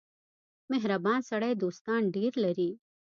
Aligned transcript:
•مهربان 0.71 1.19
سړی 1.29 1.51
دوستان 1.63 2.01
ډېر 2.15 2.31
لري. 2.45 2.69